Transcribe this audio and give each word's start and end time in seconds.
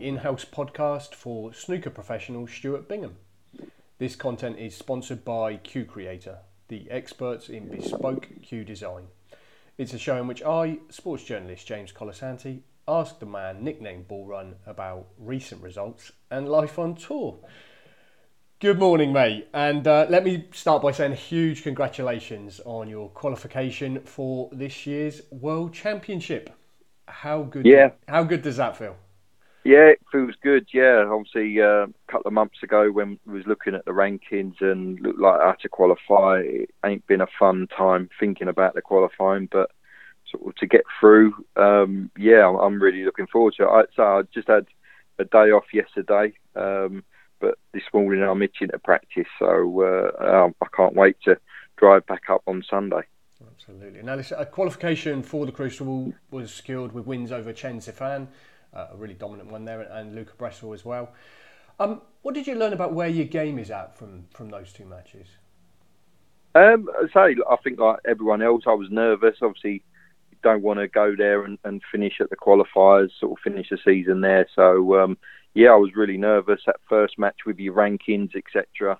in-house 0.00 0.44
podcast 0.44 1.14
for 1.14 1.52
snooker 1.52 1.90
professional 1.90 2.46
Stuart 2.46 2.88
Bingham. 2.88 3.16
This 3.98 4.16
content 4.16 4.58
is 4.58 4.76
sponsored 4.76 5.24
by 5.24 5.56
Cue 5.56 5.84
Creator, 5.84 6.38
the 6.68 6.90
experts 6.90 7.48
in 7.48 7.68
bespoke 7.68 8.28
cue 8.42 8.64
design. 8.64 9.08
It's 9.78 9.92
a 9.92 9.98
show 9.98 10.16
in 10.16 10.26
which 10.26 10.42
I, 10.42 10.78
sports 10.88 11.24
journalist 11.24 11.66
James 11.66 11.92
Colasanti, 11.92 12.60
ask 12.86 13.18
the 13.18 13.26
man 13.26 13.64
nicknamed 13.64 14.08
Ball 14.08 14.26
Run 14.26 14.56
about 14.66 15.06
recent 15.18 15.62
results 15.62 16.12
and 16.30 16.48
life 16.48 16.78
on 16.78 16.94
tour. 16.96 17.38
Good 18.60 18.78
morning, 18.78 19.12
mate. 19.12 19.48
And 19.52 19.86
uh, 19.86 20.06
let 20.08 20.24
me 20.24 20.48
start 20.52 20.82
by 20.82 20.92
saying 20.92 21.12
huge 21.14 21.62
congratulations 21.62 22.60
on 22.64 22.88
your 22.88 23.08
qualification 23.10 24.00
for 24.04 24.48
this 24.52 24.86
year's 24.86 25.22
World 25.30 25.74
Championship. 25.74 26.50
How 27.06 27.42
good? 27.42 27.66
Yeah. 27.66 27.90
How 28.08 28.24
good 28.24 28.42
does 28.42 28.56
that 28.56 28.76
feel? 28.76 28.96
Yeah, 29.64 29.86
it 29.86 30.00
feels 30.12 30.34
good. 30.42 30.68
Yeah, 30.74 31.06
obviously 31.10 31.58
uh, 31.60 31.86
a 31.86 32.12
couple 32.12 32.26
of 32.26 32.34
months 32.34 32.62
ago 32.62 32.90
when 32.90 33.18
we 33.24 33.32
was 33.32 33.46
looking 33.46 33.74
at 33.74 33.86
the 33.86 33.92
rankings 33.92 34.60
and 34.60 35.00
looked 35.00 35.18
like 35.18 35.40
I 35.40 35.48
had 35.48 35.60
to 35.60 35.70
qualify, 35.70 36.40
it 36.40 36.70
ain't 36.84 37.06
been 37.06 37.22
a 37.22 37.26
fun 37.38 37.68
time 37.74 38.10
thinking 38.20 38.48
about 38.48 38.74
the 38.74 38.82
qualifying, 38.82 39.48
but 39.50 39.70
sort 40.30 40.46
of 40.46 40.54
to 40.56 40.66
get 40.66 40.82
through, 41.00 41.32
um, 41.56 42.10
yeah, 42.18 42.46
I'm 42.46 42.80
really 42.80 43.04
looking 43.04 43.26
forward 43.26 43.54
to 43.56 43.64
it. 43.64 43.68
I, 43.68 43.82
so 43.96 44.02
I 44.02 44.22
just 44.34 44.48
had 44.48 44.66
a 45.18 45.24
day 45.24 45.50
off 45.50 45.72
yesterday, 45.72 46.34
um, 46.56 47.02
but 47.40 47.54
this 47.72 47.84
morning 47.94 48.22
I'm 48.22 48.42
itching 48.42 48.68
to 48.68 48.78
practice, 48.78 49.28
so 49.38 49.80
uh, 49.80 50.44
um, 50.44 50.54
I 50.60 50.66
can't 50.76 50.94
wait 50.94 51.16
to 51.24 51.38
drive 51.78 52.04
back 52.06 52.24
up 52.28 52.42
on 52.46 52.62
Sunday. 52.68 53.02
Absolutely. 53.50 54.02
Now, 54.02 54.16
this, 54.16 54.32
a 54.36 54.44
qualification 54.44 55.22
for 55.22 55.46
the 55.46 55.52
Crucible 55.52 56.12
was 56.30 56.52
secured 56.52 56.92
with 56.92 57.06
wins 57.06 57.32
over 57.32 57.52
Chen 57.52 57.78
Zifan 57.78 58.28
uh, 58.74 58.88
a 58.92 58.96
really 58.96 59.14
dominant 59.14 59.50
one 59.50 59.64
there, 59.64 59.80
and 59.80 60.14
Luca 60.14 60.32
Brecel 60.38 60.74
as 60.74 60.84
well. 60.84 61.12
Um, 61.78 62.02
what 62.22 62.34
did 62.34 62.46
you 62.46 62.54
learn 62.54 62.72
about 62.72 62.92
where 62.92 63.08
your 63.08 63.26
game 63.26 63.58
is 63.58 63.70
at 63.70 63.96
from 63.96 64.26
from 64.30 64.50
those 64.50 64.72
two 64.72 64.84
matches? 64.84 65.26
Um, 66.54 66.88
I 66.96 67.06
say, 67.12 67.36
I 67.50 67.56
think 67.62 67.80
like 67.80 67.98
everyone 68.06 68.40
else, 68.40 68.62
I 68.66 68.74
was 68.74 68.88
nervous. 68.90 69.36
Obviously, 69.42 69.82
you 70.30 70.36
don't 70.42 70.62
want 70.62 70.78
to 70.78 70.86
go 70.86 71.16
there 71.16 71.44
and, 71.44 71.58
and 71.64 71.82
finish 71.90 72.20
at 72.20 72.30
the 72.30 72.36
qualifiers, 72.36 73.10
sort 73.18 73.32
of 73.32 73.42
finish 73.42 73.70
the 73.70 73.78
season 73.84 74.20
there. 74.20 74.46
So 74.54 75.00
um, 75.00 75.18
yeah, 75.54 75.70
I 75.70 75.76
was 75.76 75.96
really 75.96 76.16
nervous 76.16 76.60
that 76.66 76.76
first 76.88 77.18
match 77.18 77.38
with 77.44 77.58
your 77.58 77.74
rankings, 77.74 78.36
etc. 78.36 78.98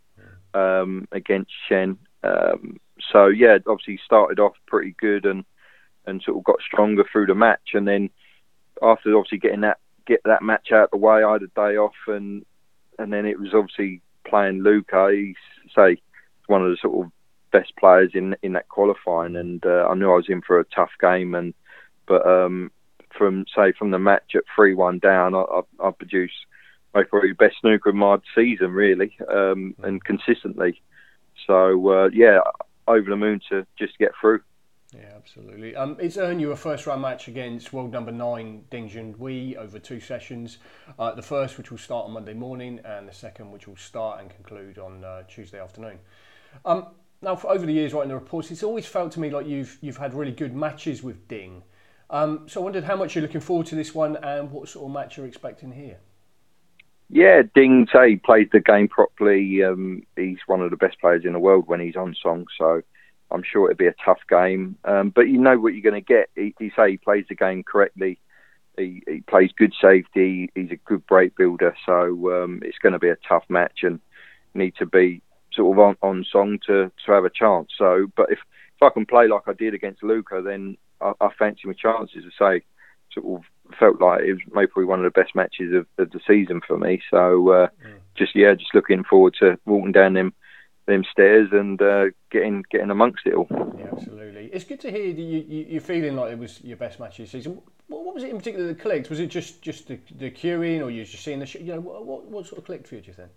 Um, 0.52 1.06
against 1.12 1.52
Chen. 1.68 1.98
Um, 2.24 2.80
so 3.12 3.26
yeah, 3.26 3.58
obviously 3.66 4.00
started 4.04 4.40
off 4.40 4.54
pretty 4.66 4.94
good 4.98 5.26
and 5.26 5.44
and 6.06 6.22
sort 6.22 6.36
of 6.36 6.44
got 6.44 6.60
stronger 6.60 7.04
through 7.10 7.26
the 7.26 7.34
match, 7.34 7.70
and 7.72 7.86
then 7.88 8.10
after 8.84 9.16
obviously 9.16 9.38
getting 9.38 9.62
that 9.62 9.78
get 10.06 10.20
that 10.24 10.42
match 10.42 10.68
out 10.72 10.84
of 10.84 10.90
the 10.90 10.96
way, 10.98 11.22
I 11.22 11.32
had 11.32 11.42
a 11.42 11.46
day 11.48 11.76
off, 11.76 11.94
and 12.06 12.44
and 12.98 13.12
then 13.12 13.26
it 13.26 13.38
was 13.38 13.54
obviously 13.54 14.00
playing 14.26 14.62
Luca. 14.62 15.10
He's 15.12 15.36
say 15.74 16.00
one 16.46 16.62
of 16.62 16.70
the 16.70 16.76
sort 16.80 17.06
of 17.06 17.12
best 17.52 17.72
players 17.76 18.10
in 18.14 18.36
in 18.42 18.52
that 18.52 18.68
qualifying, 18.68 19.36
and 19.36 19.64
uh, 19.64 19.86
I 19.88 19.94
knew 19.94 20.10
I 20.10 20.16
was 20.16 20.28
in 20.28 20.42
for 20.42 20.60
a 20.60 20.64
tough 20.64 20.92
game. 21.00 21.34
And 21.34 21.54
but 22.06 22.26
um, 22.26 22.70
from 23.16 23.46
say 23.54 23.72
from 23.72 23.90
the 23.90 23.98
match 23.98 24.32
at 24.34 24.44
three 24.54 24.74
one 24.74 24.98
down, 24.98 25.34
I, 25.34 25.42
I, 25.42 25.88
I 25.88 25.90
produced 25.90 26.46
probably 26.92 27.32
best 27.32 27.56
snooker 27.60 27.90
of 27.90 27.96
my 27.96 28.18
season, 28.34 28.70
really, 28.70 29.16
um, 29.28 29.74
and 29.82 30.02
consistently. 30.04 30.80
So 31.46 31.88
uh, 31.88 32.08
yeah, 32.12 32.40
over 32.86 33.10
the 33.10 33.16
moon 33.16 33.40
to 33.50 33.66
just 33.78 33.98
get 33.98 34.12
through. 34.20 34.40
Yeah, 34.96 35.10
absolutely. 35.16 35.74
Um, 35.74 35.96
it's 35.98 36.16
earned 36.16 36.40
you 36.40 36.52
a 36.52 36.56
first 36.56 36.86
round 36.86 37.02
match 37.02 37.26
against 37.26 37.72
world 37.72 37.92
number 37.92 38.12
nine 38.12 38.64
Ding 38.70 38.88
Junhui 38.88 39.56
over 39.56 39.78
two 39.78 39.98
sessions. 39.98 40.58
Uh, 40.98 41.12
the 41.12 41.22
first, 41.22 41.58
which 41.58 41.70
will 41.70 41.78
start 41.78 42.06
on 42.06 42.12
Monday 42.12 42.34
morning, 42.34 42.80
and 42.84 43.08
the 43.08 43.12
second, 43.12 43.50
which 43.50 43.66
will 43.66 43.76
start 43.76 44.20
and 44.20 44.30
conclude 44.30 44.78
on 44.78 45.02
uh, 45.02 45.22
Tuesday 45.24 45.60
afternoon. 45.60 45.98
Um, 46.64 46.86
now, 47.22 47.34
for 47.34 47.50
over 47.50 47.66
the 47.66 47.72
years, 47.72 47.92
writing 47.92 48.10
the 48.10 48.14
reports, 48.14 48.50
it's 48.50 48.62
always 48.62 48.86
felt 48.86 49.12
to 49.12 49.20
me 49.20 49.30
like 49.30 49.46
you've 49.46 49.78
you've 49.80 49.96
had 49.96 50.14
really 50.14 50.32
good 50.32 50.54
matches 50.54 51.02
with 51.02 51.26
Ding. 51.26 51.62
Um, 52.10 52.46
so 52.48 52.60
I 52.60 52.64
wondered 52.64 52.84
how 52.84 52.96
much 52.96 53.14
you're 53.14 53.22
looking 53.22 53.40
forward 53.40 53.66
to 53.68 53.74
this 53.74 53.94
one, 53.94 54.16
and 54.16 54.50
what 54.52 54.68
sort 54.68 54.86
of 54.86 54.92
match 54.92 55.16
you're 55.16 55.26
expecting 55.26 55.72
here. 55.72 55.98
Yeah, 57.10 57.42
Ding 57.54 57.88
say 57.92 58.16
played 58.16 58.50
the 58.52 58.60
game 58.60 58.88
properly. 58.88 59.62
Um, 59.64 60.04
he's 60.16 60.38
one 60.46 60.60
of 60.60 60.70
the 60.70 60.76
best 60.76 61.00
players 61.00 61.24
in 61.24 61.32
the 61.32 61.38
world 61.38 61.64
when 61.66 61.80
he's 61.80 61.96
on 61.96 62.14
song. 62.22 62.46
So 62.56 62.82
I'm 63.34 63.42
sure 63.42 63.68
it'll 63.68 63.78
be 63.78 63.86
a 63.86 63.94
tough 64.04 64.20
game, 64.30 64.76
um, 64.84 65.10
but 65.10 65.28
you 65.28 65.38
know 65.38 65.58
what 65.58 65.74
you're 65.74 65.90
going 65.90 66.00
to 66.02 66.12
get. 66.14 66.30
He, 66.36 66.54
he 66.58 66.70
say 66.76 66.92
he 66.92 66.96
plays 66.96 67.24
the 67.28 67.34
game 67.34 67.64
correctly. 67.64 68.20
He, 68.78 69.02
he, 69.06 69.20
plays 69.20 69.50
good 69.56 69.72
safety. 69.80 70.50
He's 70.54 70.70
a 70.70 70.76
good 70.76 71.04
break 71.06 71.36
builder, 71.36 71.76
so 71.84 72.42
um, 72.42 72.60
it's 72.64 72.78
going 72.78 72.92
to 72.92 72.98
be 72.98 73.08
a 73.08 73.16
tough 73.28 73.44
match 73.48 73.80
and 73.82 74.00
need 74.54 74.74
to 74.78 74.86
be 74.86 75.20
sort 75.52 75.76
of 75.76 75.78
on, 75.80 75.96
on 76.02 76.24
song 76.30 76.58
to, 76.66 76.90
to 77.04 77.12
have 77.12 77.24
a 77.24 77.30
chance. 77.30 77.70
So, 77.76 78.06
but 78.16 78.30
if 78.30 78.38
if 78.76 78.82
I 78.82 78.90
can 78.90 79.06
play 79.06 79.28
like 79.28 79.46
I 79.46 79.52
did 79.52 79.74
against 79.74 80.02
Luca, 80.02 80.42
then 80.44 80.76
I, 81.00 81.12
I 81.20 81.28
fancy 81.38 81.62
my 81.66 81.72
chances. 81.72 82.24
To 82.24 82.30
say, 82.30 82.64
sort 83.12 83.40
of 83.40 83.76
felt 83.78 84.00
like 84.00 84.22
it 84.22 84.32
was 84.32 84.42
maybe 84.52 84.86
one 84.86 85.04
of 85.04 85.12
the 85.12 85.20
best 85.20 85.34
matches 85.34 85.72
of, 85.74 85.86
of 85.98 86.10
the 86.10 86.20
season 86.26 86.60
for 86.66 86.78
me. 86.78 87.00
So, 87.10 87.50
uh, 87.50 87.68
mm. 87.84 87.98
just 88.16 88.34
yeah, 88.34 88.54
just 88.54 88.74
looking 88.74 89.04
forward 89.04 89.34
to 89.40 89.58
walking 89.66 89.92
down 89.92 90.14
them 90.14 90.34
them 90.86 91.04
stairs 91.10 91.48
and 91.52 91.80
uh, 91.80 92.06
getting 92.30 92.64
getting 92.70 92.90
amongst 92.90 93.26
it 93.26 93.34
all. 93.34 93.46
Yeah, 93.78 93.88
absolutely. 93.92 94.50
It's 94.52 94.64
good 94.64 94.80
to 94.80 94.90
hear 94.90 95.12
that 95.12 95.20
you, 95.20 95.66
you, 95.68 95.78
are 95.78 95.80
feeling 95.80 96.16
like 96.16 96.32
it 96.32 96.38
was 96.38 96.62
your 96.62 96.76
best 96.76 97.00
match 97.00 97.18
of 97.18 97.26
the 97.26 97.30
season. 97.30 97.60
What, 97.88 98.04
what 98.04 98.14
was 98.14 98.24
it 98.24 98.30
in 98.30 98.38
particular 98.38 98.66
that 98.66 98.80
clicked? 98.80 99.10
Was 99.10 99.20
it 99.20 99.28
just 99.28 99.62
just 99.62 99.88
the, 99.88 99.98
the 100.16 100.30
cueing, 100.30 100.82
or 100.82 100.90
you 100.90 101.04
just 101.04 101.24
seeing 101.24 101.40
the 101.40 101.46
sh- 101.46 101.56
you 101.56 101.74
know 101.74 101.80
what, 101.80 102.04
what, 102.04 102.24
what 102.26 102.46
sort 102.46 102.58
of 102.58 102.64
clicked 102.64 102.88
for 102.88 102.96
you? 102.96 103.00
Do 103.00 103.08
you 103.08 103.14
think? 103.14 103.30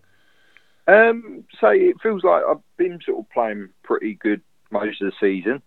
Um, 0.87 1.43
so 1.59 1.67
it 1.67 1.97
feels 2.01 2.23
like 2.23 2.43
I've 2.49 2.61
been 2.77 2.99
sort 3.05 3.19
of 3.19 3.29
playing 3.29 3.69
pretty 3.83 4.13
good 4.13 4.41
most 4.71 5.01
of 5.01 5.11
the 5.11 5.13
season, 5.19 5.61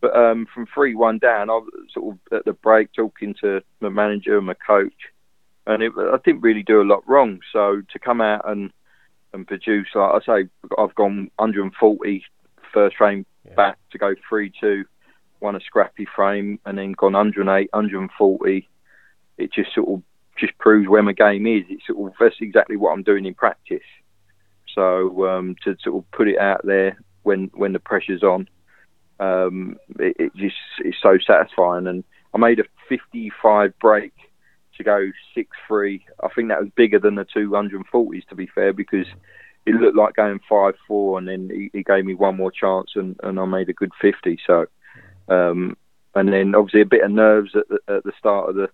but 0.00 0.16
um, 0.16 0.46
from 0.52 0.66
three 0.72 0.94
one 0.94 1.18
down, 1.18 1.50
I 1.50 1.54
was 1.54 1.70
sort 1.92 2.14
of 2.14 2.38
at 2.38 2.44
the 2.44 2.52
break 2.52 2.92
talking 2.92 3.34
to 3.42 3.62
my 3.80 3.88
manager 3.88 4.38
and 4.38 4.46
my 4.46 4.54
coach, 4.54 4.92
and 5.66 5.82
it, 5.82 5.92
I 5.96 6.16
didn't 6.24 6.42
really 6.42 6.62
do 6.62 6.80
a 6.80 6.84
lot 6.84 7.06
wrong. 7.06 7.40
So 7.52 7.82
to 7.92 7.98
come 7.98 8.20
out 8.20 8.48
and 8.48 8.70
and 9.36 9.46
produce. 9.46 9.88
Like 9.94 10.22
I 10.22 10.26
say, 10.26 10.48
I've 10.78 10.94
gone 10.94 11.30
140 11.36 12.24
first 12.72 12.96
frame 12.96 13.24
yeah. 13.46 13.54
back 13.54 13.78
to 13.92 13.98
go 13.98 14.14
3 14.28 14.52
2, 14.60 14.84
won 15.40 15.56
a 15.56 15.60
scrappy 15.60 16.06
frame, 16.16 16.58
and 16.66 16.76
then 16.76 16.92
gone 16.92 17.12
108, 17.12 17.68
140. 17.72 18.68
It 19.38 19.52
just 19.52 19.74
sort 19.74 19.88
of 19.88 20.02
just 20.38 20.56
proves 20.58 20.88
where 20.88 21.02
my 21.02 21.12
game 21.12 21.46
is. 21.46 21.64
It's 21.68 21.86
sort 21.86 22.10
of 22.10 22.16
that's 22.18 22.36
exactly 22.40 22.76
what 22.76 22.90
I'm 22.90 23.02
doing 23.02 23.26
in 23.26 23.34
practice. 23.34 23.86
So 24.74 25.28
um, 25.28 25.56
to 25.64 25.76
sort 25.82 25.96
of 25.96 26.10
put 26.10 26.28
it 26.28 26.38
out 26.38 26.62
there 26.64 26.98
when 27.22 27.50
when 27.54 27.72
the 27.72 27.78
pressure's 27.78 28.22
on, 28.22 28.48
um, 29.20 29.76
it, 29.98 30.16
it 30.18 30.36
just 30.36 30.56
it's 30.80 30.98
so 31.02 31.18
satisfying. 31.24 31.86
And 31.86 32.04
I 32.34 32.38
made 32.38 32.60
a 32.60 32.64
55 32.88 33.78
break 33.78 34.12
to 34.76 34.84
go 34.84 35.10
six 35.34 35.50
three. 35.66 36.04
I 36.22 36.28
think 36.34 36.48
that 36.48 36.60
was 36.60 36.70
bigger 36.76 36.98
than 36.98 37.16
the 37.16 37.24
two 37.24 37.54
hundred 37.54 37.76
and 37.76 37.86
forties 37.86 38.24
to 38.28 38.34
be 38.34 38.46
fair 38.46 38.72
because 38.72 39.06
it 39.66 39.74
looked 39.74 39.96
like 39.96 40.14
going 40.14 40.40
five 40.48 40.74
four 40.86 41.18
and 41.18 41.26
then 41.26 41.50
he, 41.52 41.70
he, 41.72 41.82
gave 41.82 42.04
me 42.04 42.14
one 42.14 42.36
more 42.36 42.52
chance 42.52 42.92
and, 42.94 43.18
and 43.22 43.38
I 43.40 43.44
made 43.44 43.68
a 43.68 43.72
good 43.72 43.92
fifty. 44.00 44.38
So 44.46 44.66
um, 45.28 45.76
and 46.14 46.32
then 46.32 46.54
obviously 46.54 46.82
a 46.82 46.86
bit 46.86 47.04
of 47.04 47.10
nerves 47.10 47.54
at 47.54 47.68
the, 47.68 47.78
at 47.94 48.04
the 48.04 48.12
start 48.18 48.48
of 48.48 48.56
the 48.56 48.68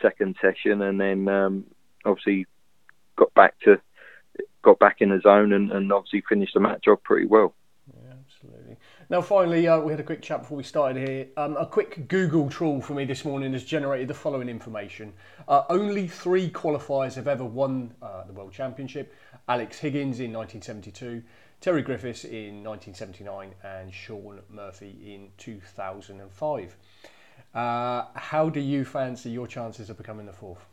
second 0.00 0.36
session 0.40 0.80
and 0.82 1.00
then 1.00 1.28
um, 1.28 1.64
obviously 2.04 2.46
got 3.16 3.34
back 3.34 3.58
to 3.64 3.80
got 4.62 4.78
back 4.78 4.96
in 5.00 5.10
the 5.10 5.20
zone 5.20 5.52
and, 5.52 5.70
and 5.72 5.92
obviously 5.92 6.22
finished 6.28 6.54
the 6.54 6.60
match 6.60 6.86
off 6.88 7.02
pretty 7.02 7.26
well. 7.26 7.54
Now, 9.10 9.22
finally, 9.22 9.66
uh, 9.66 9.80
we 9.80 9.90
had 9.90 10.00
a 10.00 10.04
quick 10.04 10.20
chat 10.20 10.42
before 10.42 10.58
we 10.58 10.62
started 10.62 11.08
here. 11.08 11.28
Um, 11.38 11.56
a 11.56 11.64
quick 11.64 12.08
Google 12.08 12.50
trawl 12.50 12.82
for 12.82 12.92
me 12.92 13.06
this 13.06 13.24
morning 13.24 13.54
has 13.54 13.64
generated 13.64 14.06
the 14.06 14.14
following 14.14 14.50
information. 14.50 15.14
Uh, 15.48 15.62
only 15.70 16.06
three 16.06 16.50
qualifiers 16.50 17.14
have 17.14 17.26
ever 17.26 17.44
won 17.44 17.94
uh, 18.02 18.24
the 18.24 18.34
World 18.34 18.52
Championship 18.52 19.14
Alex 19.48 19.78
Higgins 19.78 20.20
in 20.20 20.30
1972, 20.34 21.22
Terry 21.62 21.80
Griffiths 21.80 22.24
in 22.24 22.62
1979, 22.62 23.54
and 23.64 23.94
Shaun 23.94 24.40
Murphy 24.50 24.98
in 25.06 25.30
2005. 25.38 26.76
Uh, 27.54 28.04
how 28.12 28.50
do 28.50 28.60
you 28.60 28.84
fancy 28.84 29.30
your 29.30 29.46
chances 29.46 29.88
of 29.88 29.96
becoming 29.96 30.26
the 30.26 30.34
fourth? 30.34 30.66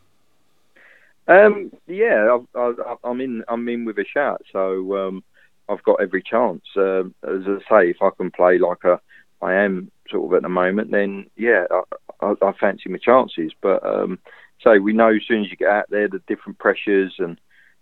Um, 1.30 1.72
yeah, 1.88 2.38
I, 2.54 2.96
am 3.06 3.22
in. 3.22 3.46
I'm 3.48 3.68
in 3.70 3.86
with 3.86 3.98
a 3.98 4.06
shout. 4.06 4.44
So 4.52 5.08
um, 5.08 5.24
I've 5.69 5.83
got 5.83 6.01
every 6.01 6.21
chance. 6.21 6.63
Uh, 6.75 7.06
as 7.23 7.44
I 7.47 7.57
say, 7.69 7.89
if 7.89 8.01
I 8.01 8.09
can 8.15 8.31
play 8.31 8.57
like 8.57 8.83
a, 8.83 9.00
I 9.41 9.53
am 9.56 9.91
sort 10.09 10.31
of 10.31 10.38
at 10.38 10.44
the 10.44 10.50
moment, 10.50 10.91
then 10.91 11.25
yeah, 11.35 11.65
I, 11.71 11.81
I, 12.25 12.33
I 12.41 12.53
fancy 12.59 12.89
my 12.89 12.97
chances. 12.97 13.51
But 13.62 13.85
um, 13.85 14.19
so 14.62 14.79
we 14.79 14.94
know 14.94 15.09
as 15.15 15.21
soon 15.27 15.44
as 15.44 15.51
you 15.51 15.57
get 15.57 15.69
out 15.69 15.89
there, 15.89 16.07
the 16.07 16.21
different 16.27 16.59
pressures 16.59 17.15
and 17.19 17.39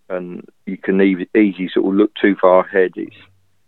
and 0.10 0.46
you 0.66 0.78
can 0.78 1.02
easy 1.02 1.70
sort 1.74 1.88
of 1.88 1.94
look 1.94 2.12
too 2.16 2.36
far 2.40 2.66
ahead. 2.66 2.92
It's, 2.96 3.16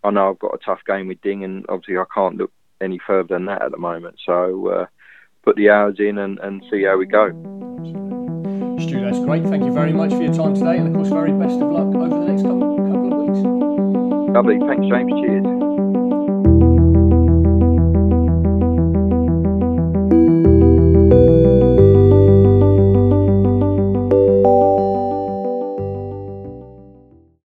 I 0.03 0.12
know 0.12 0.29
I've 0.29 0.39
got 0.39 0.53
a 0.53 0.63
tough 0.63 0.81
game 0.85 1.07
with 1.07 1.21
Ding, 1.21 1.44
and 1.44 1.65
obviously 1.69 1.97
I 1.97 2.06
can't 2.13 2.38
look 2.38 2.51
any 2.81 3.00
further 3.00 3.29
than 3.29 3.45
that 3.45 3.62
at 3.62 3.71
the 3.71 3.77
moment. 3.77 4.17
So 4.25 4.67
uh, 4.67 4.85
put 5.44 5.56
the 5.56 5.69
hours 5.69 5.95
in 6.00 6.17
and, 6.17 6.39
and 6.39 6.63
see 6.69 6.83
how 6.83 6.97
we 6.97 7.06
go. 7.06 7.29
Stu, 8.79 9.00
that's 9.01 9.19
great. 9.19 9.44
Thank 9.44 9.63
you 9.63 9.71
very 9.71 9.94
much 9.94 10.12
for 10.12 10.21
your 10.21 10.33
time 10.33 10.53
today, 10.53 10.77
and 10.77 10.89
of 10.89 10.94
course, 10.94 11.09
very 11.09 11.31
best 11.31 11.56
of 11.62 11.71
luck 11.71 11.95
over 11.95 12.09
the 12.09 12.31
next 12.31 12.44
couple. 12.44 12.85
Lovely. 14.36 14.60
Thanks, 14.60 14.86
James. 14.92 15.12
Cheers. 15.24 15.55